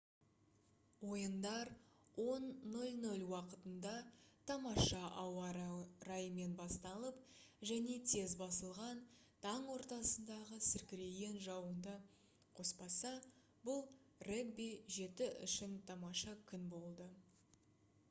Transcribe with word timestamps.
ойындар 1.07 1.69
10 2.21 2.45
00 2.75 3.25
уақытында 3.31 3.91
тамаша 4.51 5.01
ауа-райымен 5.23 6.55
басталып 6.61 7.19
және 7.73 7.97
тез 8.13 8.33
басылған 8.39 9.03
таң 9.45 9.69
ортасындағы 9.75 10.57
сіркіреген 10.69 11.37
жауынды 11.49 11.95
қоспаса 12.61 13.11
бұл 13.69 13.85
регби-7 14.31 15.29
үшін 15.49 15.77
тамаша 15.91 16.35
күн 16.53 16.67
болды 16.77 17.11